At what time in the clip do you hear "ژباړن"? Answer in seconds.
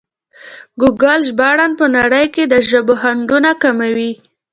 1.29-1.71